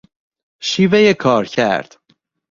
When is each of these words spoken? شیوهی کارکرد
شیوهی 0.59 1.13
کارکرد 1.13 1.95